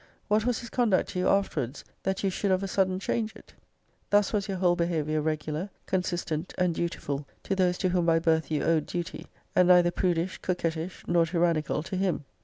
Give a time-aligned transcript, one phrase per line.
[0.29, 3.53] What was his conduct to you afterwards, that you should of a sudden change it?
[4.09, 8.17] Thus was your whole behaviour regular, con sistent, and dutiful to those to whom by
[8.17, 12.25] birth you owed duty; and neither prudish, coquettish, nor tyrannical to him.